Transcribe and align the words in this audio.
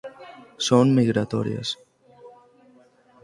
Son 0.67 0.85
migratorias. 0.99 1.67